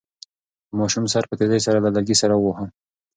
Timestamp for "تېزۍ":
1.39-1.59